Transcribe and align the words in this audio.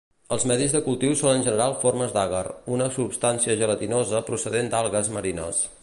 Els 0.35 0.45
medis 0.51 0.71
de 0.77 0.79
cultiu 0.85 1.11
són 1.19 1.33
en 1.39 1.43
general 1.47 1.75
formes 1.83 2.15
d'agar, 2.15 2.41
una 2.77 2.89
substància 2.97 3.57
gelatinosa 3.61 4.27
procedent 4.31 4.73
d'algues 4.75 5.15
marines. 5.19 5.63